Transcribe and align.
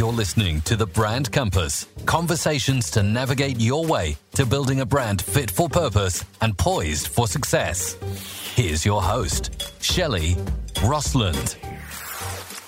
You're 0.00 0.12
listening 0.12 0.62
to 0.62 0.76
the 0.76 0.86
Brand 0.86 1.30
Compass 1.30 1.86
conversations 2.06 2.90
to 2.92 3.02
navigate 3.02 3.60
your 3.60 3.84
way 3.84 4.16
to 4.32 4.46
building 4.46 4.80
a 4.80 4.86
brand 4.86 5.20
fit 5.20 5.50
for 5.50 5.68
purpose 5.68 6.24
and 6.40 6.56
poised 6.56 7.08
for 7.08 7.26
success. 7.28 7.98
Here's 8.54 8.86
your 8.86 9.02
host, 9.02 9.70
Shelley 9.82 10.36
Röstlund. 10.76 11.56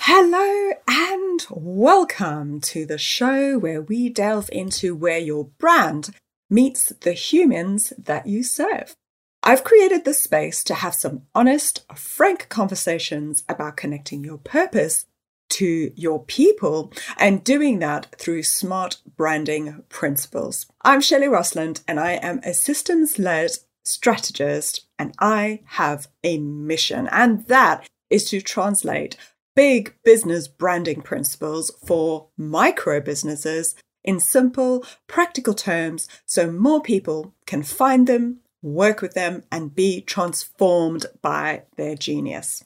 Hello 0.01 0.73
and 0.87 1.41
welcome 1.49 2.61
to 2.61 2.85
the 2.85 2.99
show 2.99 3.59
where 3.59 3.81
we 3.81 4.11
delve 4.11 4.51
into 4.53 4.95
where 4.95 5.17
your 5.17 5.47
brand 5.57 6.15
meets 6.51 6.91
the 6.91 7.15
humans 7.15 7.95
that 7.97 8.27
you 8.27 8.43
serve. 8.43 8.95
I've 9.43 9.65
created 9.65 10.05
this 10.05 10.23
space 10.23 10.63
to 10.65 10.75
have 10.75 10.95
some 10.95 11.23
honest, 11.35 11.87
frank 11.95 12.51
conversations 12.51 13.43
about 13.49 13.79
connecting 13.79 14.23
your 14.23 14.37
purpose 14.37 15.07
to 15.53 15.93
your 15.97 16.25
people 16.25 16.93
and 17.17 17.45
doing 17.45 17.79
that 17.81 18.15
through 18.19 18.43
smart 18.43 18.99
branding 19.17 19.83
principles. 19.89 20.67
I'm 20.83 21.01
Shelley 21.01 21.27
Röstlund 21.27 21.83
and 21.87 22.01
I 22.01 22.13
am 22.13 22.41
a 22.45 22.55
systems 22.55 23.19
led 23.19 23.53
strategist 23.85 24.87
and 24.99 25.15
I 25.19 25.61
have 25.65 26.09
a 26.23 26.39
mission, 26.39 27.09
and 27.09 27.47
that 27.47 27.89
is 28.11 28.29
to 28.31 28.41
translate 28.41 29.17
big 29.55 29.95
business 30.05 30.49
branding 30.49 31.03
principles 31.03 31.71
for 31.85 32.29
micro 32.37 33.01
businesses 33.01 33.75
in 34.05 34.21
simple, 34.21 34.85
practical 35.07 35.55
terms 35.55 36.09
so 36.27 36.51
more 36.51 36.81
people 36.81 37.35
can 37.47 37.63
find 37.63 38.07
them, 38.07 38.41
work 38.63 39.03
with 39.03 39.15
them, 39.15 39.43
and 39.51 39.75
be 39.75 40.01
transformed 40.01 41.07
by 41.21 41.63
their 41.77 41.95
genius. 41.95 42.65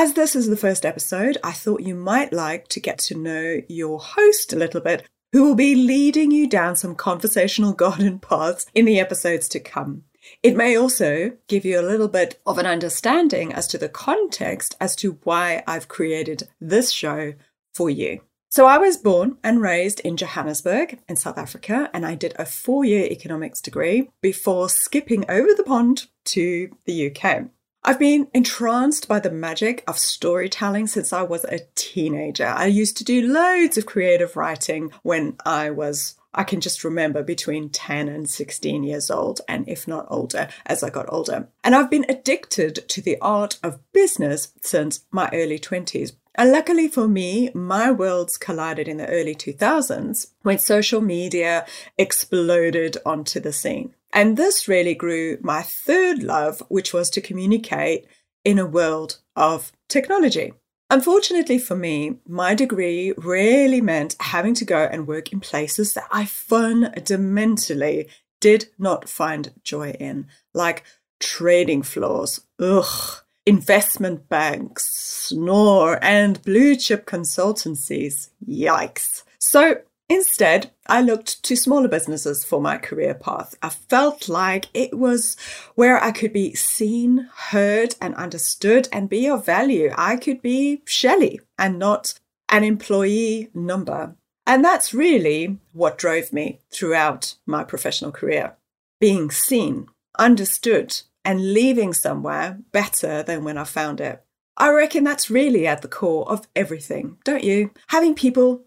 As 0.00 0.12
this 0.12 0.36
is 0.36 0.46
the 0.46 0.56
first 0.56 0.86
episode, 0.86 1.38
I 1.42 1.50
thought 1.50 1.82
you 1.82 1.96
might 1.96 2.32
like 2.32 2.68
to 2.68 2.78
get 2.78 2.98
to 3.00 3.18
know 3.18 3.62
your 3.68 3.98
host 3.98 4.52
a 4.52 4.56
little 4.56 4.80
bit, 4.80 5.04
who 5.32 5.42
will 5.42 5.56
be 5.56 5.74
leading 5.74 6.30
you 6.30 6.48
down 6.48 6.76
some 6.76 6.94
conversational 6.94 7.72
garden 7.84 8.20
paths 8.20 8.66
in 8.76 8.84
the 8.84 9.00
episodes 9.00 9.48
to 9.48 9.58
come. 9.58 10.04
It 10.40 10.56
may 10.56 10.76
also 10.76 11.32
give 11.48 11.64
you 11.64 11.80
a 11.80 11.82
little 11.82 12.06
bit 12.06 12.40
of 12.46 12.58
an 12.58 12.64
understanding 12.64 13.52
as 13.52 13.66
to 13.66 13.76
the 13.76 13.88
context 13.88 14.76
as 14.80 14.94
to 14.94 15.18
why 15.24 15.64
I've 15.66 15.88
created 15.88 16.44
this 16.60 16.92
show 16.92 17.32
for 17.74 17.90
you. 17.90 18.20
So, 18.50 18.66
I 18.66 18.78
was 18.78 18.98
born 18.98 19.38
and 19.42 19.60
raised 19.60 19.98
in 19.98 20.16
Johannesburg 20.16 21.00
in 21.08 21.16
South 21.16 21.38
Africa, 21.38 21.90
and 21.92 22.06
I 22.06 22.14
did 22.14 22.36
a 22.38 22.46
four 22.46 22.84
year 22.84 23.06
economics 23.06 23.60
degree 23.60 24.10
before 24.22 24.68
skipping 24.68 25.28
over 25.28 25.56
the 25.56 25.64
pond 25.64 26.06
to 26.26 26.70
the 26.84 27.10
UK. 27.10 27.48
I've 27.84 27.98
been 27.98 28.28
entranced 28.34 29.08
by 29.08 29.20
the 29.20 29.30
magic 29.30 29.84
of 29.86 29.98
storytelling 29.98 30.88
since 30.88 31.12
I 31.12 31.22
was 31.22 31.44
a 31.44 31.60
teenager. 31.74 32.46
I 32.46 32.66
used 32.66 32.96
to 32.98 33.04
do 33.04 33.32
loads 33.32 33.78
of 33.78 33.86
creative 33.86 34.36
writing 34.36 34.90
when 35.02 35.36
I 35.46 35.70
was 35.70 36.16
I 36.34 36.44
can 36.44 36.60
just 36.60 36.84
remember 36.84 37.22
between 37.22 37.70
10 37.70 38.08
and 38.08 38.28
16 38.28 38.84
years 38.84 39.10
old, 39.10 39.40
and 39.48 39.66
if 39.68 39.88
not 39.88 40.06
older, 40.08 40.48
as 40.66 40.82
I 40.82 40.90
got 40.90 41.06
older. 41.08 41.48
And 41.64 41.74
I've 41.74 41.90
been 41.90 42.04
addicted 42.08 42.86
to 42.88 43.00
the 43.00 43.18
art 43.20 43.58
of 43.62 43.80
business 43.92 44.52
since 44.60 45.04
my 45.10 45.30
early 45.32 45.58
20s. 45.58 46.12
And 46.34 46.52
luckily 46.52 46.86
for 46.86 47.08
me, 47.08 47.50
my 47.54 47.90
worlds 47.90 48.36
collided 48.36 48.86
in 48.86 48.98
the 48.98 49.08
early 49.08 49.34
2000s 49.34 50.28
when 50.42 50.58
social 50.58 51.00
media 51.00 51.66
exploded 51.96 52.98
onto 53.04 53.40
the 53.40 53.52
scene. 53.52 53.94
And 54.12 54.36
this 54.36 54.68
really 54.68 54.94
grew 54.94 55.38
my 55.40 55.62
third 55.62 56.22
love, 56.22 56.62
which 56.68 56.92
was 56.92 57.10
to 57.10 57.20
communicate 57.20 58.06
in 58.44 58.58
a 58.58 58.66
world 58.66 59.18
of 59.36 59.72
technology. 59.88 60.54
Unfortunately 60.90 61.58
for 61.58 61.76
me, 61.76 62.16
my 62.26 62.54
degree 62.54 63.12
really 63.18 63.80
meant 63.82 64.16
having 64.20 64.54
to 64.54 64.64
go 64.64 64.88
and 64.90 65.06
work 65.06 65.32
in 65.32 65.40
places 65.40 65.92
that 65.92 66.08
I 66.10 66.24
fundamentally 66.24 68.08
did 68.40 68.68
not 68.78 69.08
find 69.08 69.52
joy 69.62 69.90
in, 70.00 70.28
like 70.54 70.84
trading 71.20 71.82
floors, 71.82 72.40
ugh, 72.58 73.20
investment 73.44 74.28
banks, 74.28 74.84
snore, 74.84 76.02
and 76.02 76.42
blue 76.42 76.76
chip 76.76 77.04
consultancies, 77.06 78.30
yikes. 78.46 79.24
So 79.38 79.82
Instead, 80.10 80.70
I 80.86 81.02
looked 81.02 81.42
to 81.42 81.54
smaller 81.54 81.88
businesses 81.88 82.42
for 82.42 82.62
my 82.62 82.78
career 82.78 83.12
path. 83.12 83.54
I 83.62 83.68
felt 83.68 84.28
like 84.28 84.66
it 84.72 84.98
was 84.98 85.36
where 85.74 86.02
I 86.02 86.12
could 86.12 86.32
be 86.32 86.54
seen, 86.54 87.28
heard, 87.50 87.94
and 88.00 88.14
understood 88.14 88.88
and 88.90 89.10
be 89.10 89.28
of 89.28 89.44
value. 89.44 89.92
I 89.96 90.16
could 90.16 90.40
be 90.40 90.82
Shelley 90.86 91.40
and 91.58 91.78
not 91.78 92.14
an 92.48 92.64
employee 92.64 93.50
number. 93.52 94.16
And 94.46 94.64
that's 94.64 94.94
really 94.94 95.58
what 95.72 95.98
drove 95.98 96.32
me 96.32 96.60
throughout 96.72 97.34
my 97.44 97.64
professional 97.64 98.12
career 98.12 98.56
being 99.00 99.30
seen, 99.30 99.86
understood, 100.18 101.02
and 101.24 101.52
leaving 101.52 101.92
somewhere 101.92 102.58
better 102.72 103.22
than 103.22 103.44
when 103.44 103.58
I 103.58 103.64
found 103.64 104.00
it. 104.00 104.24
I 104.56 104.70
reckon 104.70 105.04
that's 105.04 105.30
really 105.30 105.66
at 105.66 105.82
the 105.82 105.88
core 105.88 106.28
of 106.28 106.48
everything, 106.56 107.18
don't 107.24 107.44
you? 107.44 107.70
Having 107.88 108.14
people 108.16 108.64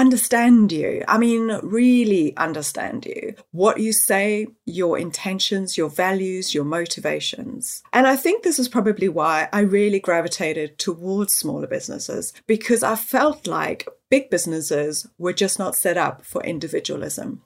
understand 0.00 0.72
you. 0.72 1.04
I 1.06 1.18
mean, 1.18 1.60
really 1.62 2.34
understand 2.38 3.04
you. 3.04 3.34
What 3.50 3.80
you 3.80 3.92
say, 3.92 4.46
your 4.64 4.98
intentions, 4.98 5.76
your 5.76 5.90
values, 5.90 6.54
your 6.54 6.64
motivations. 6.64 7.82
And 7.92 8.06
I 8.06 8.16
think 8.16 8.42
this 8.42 8.58
is 8.58 8.68
probably 8.68 9.08
why 9.08 9.48
I 9.52 9.60
really 9.60 10.00
gravitated 10.00 10.78
towards 10.78 11.34
smaller 11.34 11.66
businesses 11.66 12.32
because 12.46 12.82
I 12.82 12.96
felt 12.96 13.46
like 13.46 13.86
big 14.08 14.30
businesses 14.30 15.06
were 15.18 15.34
just 15.34 15.58
not 15.58 15.76
set 15.76 15.98
up 15.98 16.24
for 16.24 16.42
individualism. 16.42 17.42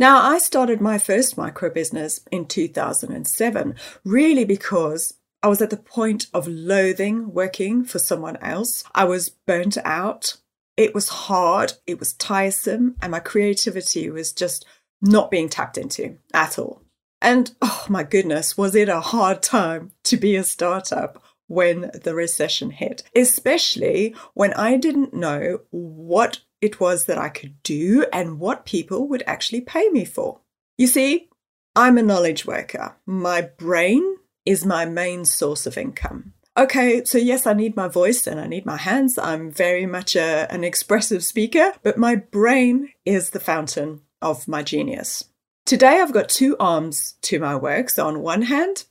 Now, 0.00 0.22
I 0.22 0.38
started 0.38 0.80
my 0.80 0.98
first 0.98 1.36
micro 1.36 1.70
business 1.70 2.20
in 2.32 2.46
2007, 2.46 3.74
really 4.02 4.44
because 4.44 5.14
I 5.42 5.48
was 5.48 5.62
at 5.62 5.70
the 5.70 5.76
point 5.76 6.26
of 6.34 6.48
loathing 6.48 7.32
working 7.32 7.84
for 7.84 7.98
someone 7.98 8.36
else. 8.38 8.82
I 8.94 9.04
was 9.04 9.28
burnt 9.28 9.78
out. 9.84 10.36
It 10.76 10.94
was 10.94 11.08
hard, 11.08 11.74
it 11.86 11.98
was 11.98 12.14
tiresome, 12.14 12.96
and 13.02 13.10
my 13.10 13.20
creativity 13.20 14.08
was 14.10 14.32
just 14.32 14.64
not 15.02 15.30
being 15.30 15.48
tapped 15.48 15.78
into 15.78 16.18
at 16.32 16.58
all. 16.58 16.82
And 17.22 17.54
oh 17.60 17.86
my 17.88 18.02
goodness, 18.02 18.56
was 18.56 18.74
it 18.74 18.88
a 18.88 19.00
hard 19.00 19.42
time 19.42 19.92
to 20.04 20.16
be 20.16 20.36
a 20.36 20.44
startup 20.44 21.22
when 21.50 21.90
the 22.04 22.14
recession 22.14 22.70
hit, 22.70 23.02
especially 23.14 24.14
when 24.34 24.54
I 24.54 24.76
didn't 24.76 25.12
know 25.12 25.60
what 25.70 26.40
it 26.60 26.78
was 26.78 27.06
that 27.06 27.18
I 27.18 27.28
could 27.28 27.60
do 27.62 28.06
and 28.12 28.38
what 28.38 28.64
people 28.64 29.08
would 29.08 29.24
actually 29.26 29.62
pay 29.62 29.88
me 29.88 30.04
for. 30.04 30.40
You 30.78 30.86
see, 30.86 31.28
I'm 31.74 31.98
a 31.98 32.02
knowledge 32.02 32.46
worker. 32.46 32.96
My 33.04 33.40
brain 33.42 34.16
is 34.46 34.64
my 34.64 34.84
main 34.84 35.24
source 35.24 35.66
of 35.66 35.76
income 35.76 36.34
okay, 36.56 37.04
so 37.04 37.18
yes, 37.18 37.46
I 37.46 37.52
need 37.52 37.76
my 37.76 37.88
voice 37.88 38.26
and 38.26 38.40
I 38.40 38.46
need 38.46 38.66
my 38.66 38.76
hands. 38.76 39.18
I'm 39.18 39.50
very 39.50 39.86
much 39.86 40.16
a, 40.16 40.52
an 40.52 40.64
expressive 40.64 41.24
speaker, 41.24 41.72
but 41.82 41.98
my 41.98 42.16
brain 42.16 42.90
is 43.04 43.30
the 43.30 43.40
fountain 43.40 44.02
of 44.22 44.46
my 44.48 44.62
genius. 44.62 45.24
Today, 45.66 46.00
I've 46.00 46.12
got 46.12 46.28
two 46.28 46.56
arms 46.58 47.14
to 47.22 47.38
my 47.38 47.54
work. 47.54 47.90
So, 47.90 48.06
on 48.06 48.20
one 48.20 48.42
hand, 48.42 48.84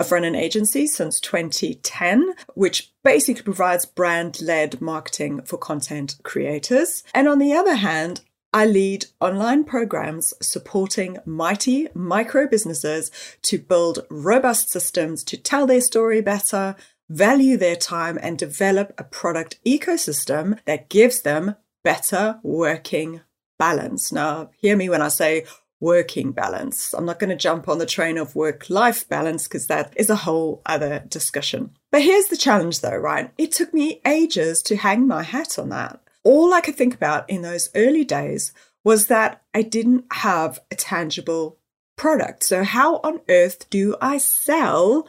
I've 0.00 0.12
run 0.12 0.24
an 0.24 0.34
agency 0.34 0.86
since 0.86 1.20
2010, 1.20 2.32
which 2.54 2.90
basically 3.04 3.42
provides 3.42 3.84
brand 3.84 4.40
led 4.40 4.80
marketing 4.80 5.42
for 5.42 5.58
content 5.58 6.16
creators. 6.22 7.04
And 7.14 7.28
on 7.28 7.38
the 7.38 7.52
other 7.52 7.74
hand, 7.74 8.22
I 8.52 8.66
lead 8.66 9.06
online 9.20 9.62
programs 9.62 10.34
supporting 10.42 11.18
mighty 11.24 11.86
micro 11.94 12.48
businesses 12.48 13.12
to 13.42 13.58
build 13.58 14.04
robust 14.10 14.70
systems 14.70 15.22
to 15.24 15.36
tell 15.36 15.68
their 15.68 15.80
story 15.80 16.20
better, 16.20 16.74
value 17.08 17.56
their 17.56 17.76
time, 17.76 18.18
and 18.20 18.36
develop 18.36 18.92
a 18.98 19.04
product 19.04 19.60
ecosystem 19.64 20.58
that 20.64 20.88
gives 20.88 21.22
them 21.22 21.54
better 21.84 22.40
working 22.42 23.20
balance. 23.56 24.10
Now, 24.10 24.50
hear 24.56 24.76
me 24.76 24.88
when 24.88 25.02
I 25.02 25.08
say 25.08 25.44
working 25.78 26.32
balance. 26.32 26.92
I'm 26.92 27.06
not 27.06 27.20
going 27.20 27.30
to 27.30 27.36
jump 27.36 27.68
on 27.68 27.78
the 27.78 27.86
train 27.86 28.18
of 28.18 28.34
work 28.34 28.68
life 28.68 29.08
balance 29.08 29.46
because 29.46 29.68
that 29.68 29.92
is 29.96 30.10
a 30.10 30.16
whole 30.16 30.60
other 30.66 31.04
discussion. 31.08 31.70
But 31.92 32.02
here's 32.02 32.26
the 32.26 32.36
challenge 32.36 32.80
though, 32.80 32.96
right? 32.96 33.32
It 33.38 33.52
took 33.52 33.72
me 33.72 34.00
ages 34.04 34.60
to 34.64 34.76
hang 34.76 35.06
my 35.06 35.22
hat 35.22 35.58
on 35.58 35.70
that. 35.70 36.00
All 36.22 36.52
I 36.52 36.60
could 36.60 36.76
think 36.76 36.94
about 36.94 37.28
in 37.30 37.42
those 37.42 37.70
early 37.74 38.04
days 38.04 38.52
was 38.84 39.06
that 39.06 39.42
I 39.54 39.62
didn't 39.62 40.04
have 40.12 40.60
a 40.70 40.74
tangible 40.74 41.58
product. 41.96 42.44
So, 42.44 42.64
how 42.64 42.96
on 43.04 43.20
earth 43.28 43.68
do 43.70 43.96
I 44.00 44.18
sell 44.18 45.06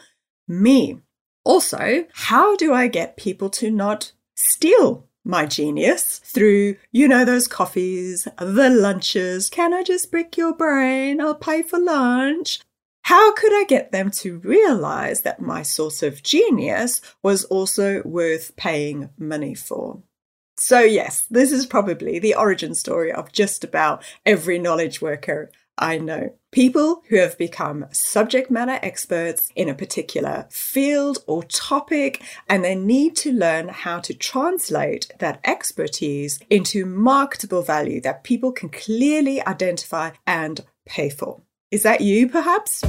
me? 0.47 0.99
Also, 1.43 2.05
how 2.13 2.55
do 2.55 2.73
I 2.73 2.87
get 2.87 3.17
people 3.17 3.49
to 3.51 3.71
not 3.71 4.11
steal 4.35 5.07
my 5.23 5.45
genius 5.45 6.19
through, 6.19 6.75
you 6.91 7.07
know, 7.07 7.25
those 7.25 7.47
coffees, 7.47 8.27
the 8.37 8.69
lunches? 8.69 9.49
Can 9.49 9.73
I 9.73 9.83
just 9.83 10.11
brick 10.11 10.37
your 10.37 10.53
brain? 10.53 11.21
I'll 11.21 11.35
pay 11.35 11.63
for 11.63 11.79
lunch. 11.79 12.59
How 13.03 13.33
could 13.33 13.53
I 13.53 13.63
get 13.63 13.91
them 13.91 14.11
to 14.11 14.39
realize 14.39 15.23
that 15.23 15.41
my 15.41 15.63
source 15.63 16.03
of 16.03 16.23
genius 16.23 17.01
was 17.23 17.45
also 17.45 18.03
worth 18.03 18.55
paying 18.55 19.09
money 19.17 19.55
for? 19.55 20.03
So, 20.63 20.81
yes, 20.81 21.25
this 21.31 21.51
is 21.51 21.65
probably 21.65 22.19
the 22.19 22.35
origin 22.35 22.75
story 22.75 23.11
of 23.11 23.31
just 23.31 23.63
about 23.63 24.03
every 24.27 24.59
knowledge 24.59 25.01
worker 25.01 25.49
I 25.75 25.97
know. 25.97 26.35
People 26.51 27.01
who 27.09 27.15
have 27.15 27.35
become 27.35 27.87
subject 27.91 28.51
matter 28.51 28.77
experts 28.83 29.49
in 29.55 29.69
a 29.69 29.73
particular 29.73 30.45
field 30.51 31.23
or 31.25 31.41
topic, 31.45 32.21
and 32.47 32.63
they 32.63 32.75
need 32.75 33.15
to 33.17 33.33
learn 33.33 33.69
how 33.69 34.01
to 34.01 34.13
translate 34.13 35.11
that 35.17 35.39
expertise 35.45 36.39
into 36.51 36.85
marketable 36.85 37.63
value 37.63 37.99
that 38.01 38.23
people 38.23 38.51
can 38.51 38.69
clearly 38.69 39.43
identify 39.47 40.11
and 40.27 40.63
pay 40.85 41.09
for. 41.09 41.41
Is 41.71 41.81
that 41.81 42.01
you, 42.01 42.29
perhaps? 42.29 42.83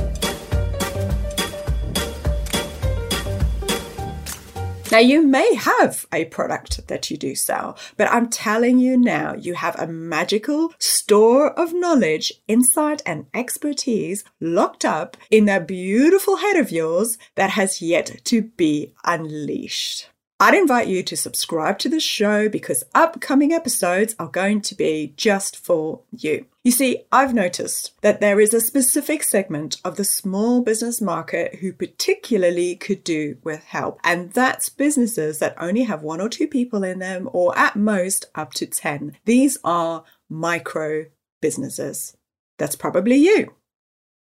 Now, 4.93 4.99
you 4.99 5.27
may 5.27 5.55
have 5.55 6.05
a 6.13 6.27
product 6.27 6.87
that 6.89 7.11
you 7.11 7.17
do 7.17 7.35
sell, 7.35 7.79
but 7.97 8.11
I'm 8.11 8.29
telling 8.29 8.79
you 8.79 8.99
now, 8.99 9.35
you 9.35 9.55
have 9.55 9.75
a 9.81 9.87
magical 9.87 10.75
store 10.79 11.59
of 11.59 11.73
knowledge, 11.73 12.31
insight, 12.47 13.01
and 13.07 13.25
expertise 13.33 14.23
locked 14.39 14.85
up 14.85 15.17
in 15.31 15.47
that 15.47 15.67
beautiful 15.67 16.37
head 16.37 16.57
of 16.59 16.71
yours 16.71 17.17
that 17.37 17.49
has 17.53 17.81
yet 17.81 18.21
to 18.25 18.43
be 18.43 18.93
unleashed. 19.07 20.11
I'd 20.43 20.55
invite 20.55 20.89
you 20.89 21.05
to 21.05 21.17
subscribe 21.17 21.79
to 21.79 21.89
the 21.89 22.01
show 22.01 22.49
because 22.49 22.83
upcoming 22.97 23.53
episodes 23.53 24.17
are 24.19 24.27
going 24.27 24.61
to 24.63 24.75
be 24.75 25.15
just 25.17 25.57
for 25.57 26.01
you. 26.11 26.47
You 26.65 26.73
see, 26.73 27.05
I've 27.13 27.33
noticed 27.33 27.93
that 28.01 28.21
there 28.21 28.41
is 28.41 28.53
a 28.53 28.61
specific 28.61 29.23
segment 29.23 29.81
of 29.85 29.95
the 29.95 30.03
small 30.03 30.61
business 30.61 31.01
market 31.01 31.61
who 31.61 31.73
particularly 31.73 32.75
could 32.75 33.05
do 33.05 33.37
with 33.45 33.63
help, 33.63 34.01
and 34.03 34.33
that's 34.33 34.69
businesses 34.69 35.39
that 35.39 35.55
only 35.61 35.85
have 35.85 36.03
one 36.03 36.21
or 36.21 36.29
two 36.29 36.49
people 36.49 36.83
in 36.83 36.99
them, 36.99 37.31
or 37.33 37.57
at 37.57 37.77
most 37.77 38.25
up 38.35 38.53
to 38.55 38.67
10. 38.67 39.19
These 39.25 39.59
are 39.63 40.03
micro 40.29 41.05
businesses. 41.41 42.17
That's 42.59 42.75
probably 42.75 43.15
you. 43.15 43.55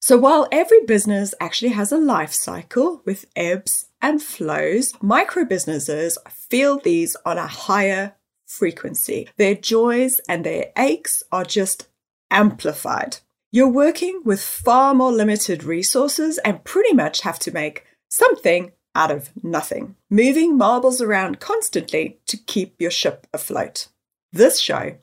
So 0.01 0.17
while 0.17 0.45
every 0.51 0.83
business 0.83 1.33
actually 1.39 1.71
has 1.71 1.93
a 1.93 1.97
life 1.97 2.33
cycle 2.33 3.01
with 3.05 3.27
ebbs 3.33 3.85
and 4.01 4.21
flows, 4.21 4.93
micro 5.01 5.45
businesses 5.45 6.17
feel 6.29 6.79
these 6.79 7.15
on 7.25 7.37
a 7.37 7.47
higher 7.47 8.15
frequency. 8.45 9.29
Their 9.37 9.55
joys 9.55 10.19
and 10.27 10.45
their 10.45 10.71
aches 10.77 11.23
are 11.31 11.45
just 11.45 11.87
amplified. 12.29 13.17
You're 13.51 13.67
working 13.67 14.21
with 14.23 14.41
far 14.41 14.93
more 14.93 15.11
limited 15.11 15.63
resources 15.63 16.37
and 16.39 16.63
pretty 16.63 16.93
much 16.93 17.21
have 17.21 17.39
to 17.39 17.51
make 17.51 17.85
something 18.09 18.71
out 18.95 19.11
of 19.11 19.29
nothing, 19.43 19.95
moving 20.09 20.57
marbles 20.57 21.01
around 21.01 21.39
constantly 21.39 22.19
to 22.27 22.37
keep 22.37 22.75
your 22.79 22.91
ship 22.91 23.27
afloat. 23.33 23.87
This 24.33 24.59
show 24.59 24.97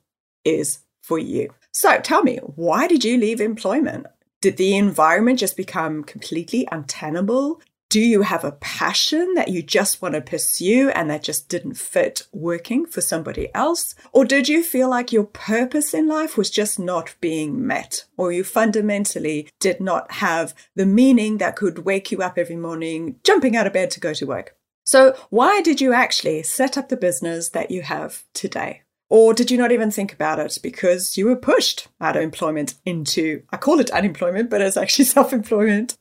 is 0.45 0.81
for 1.03 1.19
you. 1.19 1.55
So 1.73 1.99
tell 2.01 2.23
me, 2.23 2.39
why 2.39 2.87
did 2.87 3.05
you 3.05 3.19
leave 3.19 3.41
employment? 3.41 4.07
Did 4.41 4.57
the 4.57 4.77
environment 4.77 5.39
just 5.39 5.57
become 5.57 6.05
completely 6.05 6.67
untenable? 6.71 7.61
Do 7.91 8.01
you 8.01 8.21
have 8.21 8.45
a 8.45 8.53
passion 8.53 9.33
that 9.33 9.49
you 9.49 9.63
just 9.63 10.03
want 10.03 10.15
to 10.15 10.21
pursue 10.21 10.91
and 10.91 11.09
that 11.09 11.23
just 11.23 11.49
didn't 11.49 11.79
fit 11.79 12.29
working 12.33 12.85
for 12.85 13.01
somebody 13.01 13.49
else? 13.55 13.95
Or 14.13 14.27
did 14.27 14.47
you 14.47 14.63
feel 14.63 14.91
like 14.91 15.11
your 15.11 15.25
purpose 15.25 15.95
in 15.95 16.07
life 16.07 16.37
was 16.37 16.51
just 16.51 16.79
not 16.79 17.15
being 17.23 17.67
met? 17.67 18.05
Or 18.19 18.31
you 18.31 18.45
fundamentally 18.45 19.49
did 19.59 19.81
not 19.81 20.13
have 20.13 20.55
the 20.77 20.85
meaning 20.85 21.39
that 21.39 21.57
could 21.57 21.87
wake 21.87 22.13
you 22.13 22.19
up 22.19 22.37
every 22.37 22.57
morning, 22.57 23.17
jumping 23.25 23.57
out 23.57 23.67
of 23.67 23.73
bed 23.73 23.91
to 23.93 24.01
go 24.01 24.13
to 24.13 24.27
work? 24.27 24.55
So, 24.85 25.17
why 25.31 25.63
did 25.63 25.81
you 25.81 25.95
actually 25.95 26.43
set 26.43 26.77
up 26.77 26.91
the 26.91 26.97
business 26.97 27.49
that 27.51 27.71
you 27.71 27.81
have 27.81 28.25
today? 28.35 28.83
Or 29.09 29.33
did 29.33 29.51
you 29.51 29.57
not 29.57 29.73
even 29.73 29.91
think 29.91 30.13
about 30.13 30.39
it 30.39 30.59
because 30.63 31.17
you 31.17 31.25
were 31.25 31.37
pushed 31.37 31.89
out 32.03 32.17
of 32.17 32.23
employment 32.23 32.75
into, 32.85 33.45
I 33.51 33.57
call 33.57 33.81
it 33.81 33.91
unemployment, 33.91 34.51
but 34.51 34.61
it's 34.61 34.77
actually 34.77 35.05
self 35.17 35.33
employment? 35.33 35.97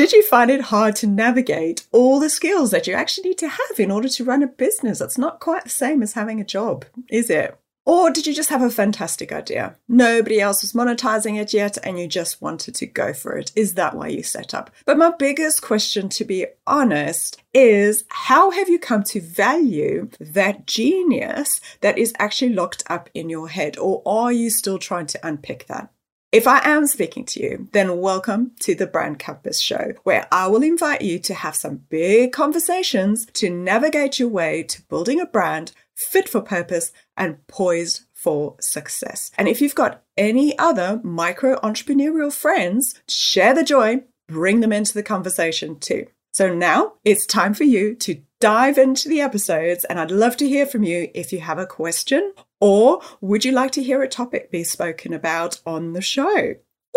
Did 0.00 0.12
you 0.12 0.22
find 0.22 0.50
it 0.50 0.62
hard 0.62 0.96
to 0.96 1.06
navigate 1.06 1.86
all 1.92 2.20
the 2.20 2.30
skills 2.30 2.70
that 2.70 2.86
you 2.86 2.94
actually 2.94 3.28
need 3.28 3.38
to 3.38 3.48
have 3.48 3.78
in 3.78 3.90
order 3.90 4.08
to 4.08 4.24
run 4.24 4.42
a 4.42 4.46
business? 4.46 4.98
That's 4.98 5.18
not 5.18 5.40
quite 5.40 5.64
the 5.64 5.68
same 5.68 6.02
as 6.02 6.14
having 6.14 6.40
a 6.40 6.44
job, 6.44 6.86
is 7.10 7.28
it? 7.28 7.54
Or 7.84 8.10
did 8.10 8.26
you 8.26 8.32
just 8.32 8.48
have 8.48 8.62
a 8.62 8.70
fantastic 8.70 9.30
idea? 9.30 9.76
Nobody 9.88 10.40
else 10.40 10.62
was 10.62 10.72
monetizing 10.72 11.38
it 11.38 11.52
yet 11.52 11.76
and 11.84 11.98
you 11.98 12.06
just 12.06 12.40
wanted 12.40 12.76
to 12.76 12.86
go 12.86 13.12
for 13.12 13.36
it. 13.36 13.52
Is 13.54 13.74
that 13.74 13.94
why 13.94 14.08
you 14.08 14.22
set 14.22 14.54
up? 14.54 14.70
But 14.86 14.96
my 14.96 15.10
biggest 15.10 15.60
question, 15.60 16.08
to 16.08 16.24
be 16.24 16.46
honest, 16.66 17.36
is 17.52 18.04
how 18.08 18.52
have 18.52 18.70
you 18.70 18.78
come 18.78 19.02
to 19.02 19.20
value 19.20 20.08
that 20.18 20.66
genius 20.66 21.60
that 21.82 21.98
is 21.98 22.14
actually 22.18 22.54
locked 22.54 22.84
up 22.88 23.10
in 23.12 23.28
your 23.28 23.50
head? 23.50 23.76
Or 23.76 24.00
are 24.06 24.32
you 24.32 24.48
still 24.48 24.78
trying 24.78 25.08
to 25.08 25.26
unpick 25.26 25.66
that? 25.66 25.92
If 26.32 26.46
I 26.46 26.60
am 26.62 26.86
speaking 26.86 27.24
to 27.24 27.42
you, 27.42 27.68
then 27.72 27.98
welcome 27.98 28.52
to 28.60 28.76
the 28.76 28.86
Brand 28.86 29.18
Compass 29.18 29.58
Show, 29.58 29.94
where 30.04 30.28
I 30.30 30.46
will 30.46 30.62
invite 30.62 31.02
you 31.02 31.18
to 31.18 31.34
have 31.34 31.56
some 31.56 31.82
big 31.88 32.30
conversations 32.30 33.26
to 33.32 33.50
navigate 33.50 34.20
your 34.20 34.28
way 34.28 34.62
to 34.62 34.82
building 34.82 35.20
a 35.20 35.26
brand 35.26 35.72
fit 35.96 36.28
for 36.28 36.40
purpose 36.40 36.92
and 37.16 37.44
poised 37.48 38.02
for 38.12 38.54
success. 38.60 39.32
And 39.36 39.48
if 39.48 39.60
you've 39.60 39.74
got 39.74 40.04
any 40.16 40.56
other 40.56 41.00
micro 41.02 41.58
entrepreneurial 41.62 42.32
friends, 42.32 42.94
share 43.08 43.52
the 43.52 43.64
joy, 43.64 44.04
bring 44.28 44.60
them 44.60 44.72
into 44.72 44.94
the 44.94 45.02
conversation 45.02 45.80
too. 45.80 46.06
So 46.32 46.54
now 46.54 46.92
it's 47.04 47.26
time 47.26 47.54
for 47.54 47.64
you 47.64 47.96
to 47.96 48.22
dive 48.38 48.78
into 48.78 49.08
the 49.08 49.20
episodes, 49.20 49.84
and 49.84 49.98
I'd 49.98 50.12
love 50.12 50.36
to 50.36 50.48
hear 50.48 50.64
from 50.64 50.84
you 50.84 51.10
if 51.12 51.32
you 51.32 51.40
have 51.40 51.58
a 51.58 51.66
question 51.66 52.34
or 52.60 53.00
would 53.20 53.44
you 53.44 53.52
like 53.52 53.72
to 53.72 53.82
hear 53.82 54.02
a 54.02 54.08
topic 54.08 54.50
be 54.50 54.62
spoken 54.64 55.12
about 55.12 55.60
on 55.66 55.92
the 55.94 56.02
show? 56.02 56.54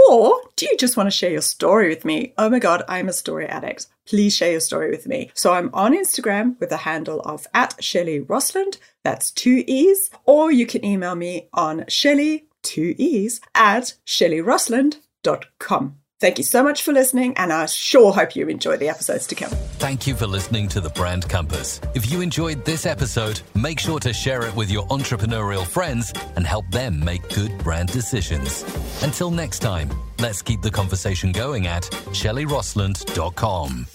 Or 0.09 0.41
do 0.55 0.65
you 0.65 0.75
just 0.77 0.97
want 0.97 1.07
to 1.07 1.11
share 1.11 1.31
your 1.31 1.41
story 1.41 1.89
with 1.89 2.03
me? 2.03 2.33
Oh 2.37 2.49
my 2.49 2.59
God, 2.59 2.83
I'm 2.87 3.09
a 3.09 3.13
story 3.13 3.47
addict. 3.47 3.87
Please 4.05 4.35
share 4.35 4.51
your 4.51 4.59
story 4.59 4.89
with 4.89 5.07
me. 5.07 5.31
So 5.33 5.53
I'm 5.53 5.69
on 5.73 5.95
Instagram 5.95 6.59
with 6.59 6.69
the 6.69 6.77
handle 6.77 7.21
of 7.21 7.47
at 7.53 7.81
Shelley 7.83 8.19
Röstlund. 8.19 8.79
That's 9.03 9.31
two 9.31 9.63
E's. 9.67 10.09
Or 10.25 10.51
you 10.51 10.65
can 10.65 10.83
email 10.83 11.15
me 11.15 11.47
on 11.53 11.85
Shelley, 11.87 12.47
two 12.63 12.95
E's, 12.97 13.39
at 13.55 13.93
shelleyrostlund.com. 14.05 15.97
Thank 16.23 16.37
you 16.37 16.45
so 16.45 16.63
much 16.63 16.83
for 16.83 16.93
listening, 16.93 17.33
and 17.35 17.51
I 17.51 17.65
sure 17.65 18.13
hope 18.13 18.33
you 18.33 18.47
enjoy 18.47 18.77
the 18.77 18.87
episodes 18.87 19.27
to 19.27 19.35
come. 19.35 19.49
Thank 19.49 20.07
you 20.07 20.15
for 20.15 20.25
listening 20.25 20.69
to 20.69 20.79
the 20.79 20.89
Brand 20.91 21.27
Compass. 21.27 21.81
If 21.95 22.09
you 22.09 22.21
enjoyed 22.21 22.63
this 22.63 22.85
episode, 22.85 23.41
make 23.55 23.77
sure 23.77 23.99
to 23.99 24.13
share 24.13 24.43
it 24.43 24.55
with 24.55 24.71
your 24.71 24.87
entrepreneurial 24.87 25.67
friends 25.67 26.13
and 26.37 26.47
help 26.47 26.65
them 26.71 27.03
make 27.03 27.27
good 27.27 27.57
brand 27.57 27.91
decisions. 27.91 28.63
Until 29.03 29.31
next 29.31 29.59
time, 29.59 29.89
let's 30.19 30.41
keep 30.41 30.61
the 30.61 30.71
conversation 30.71 31.33
going 31.33 31.67
at 31.67 31.83
shelleyrostlund.com. 32.13 33.87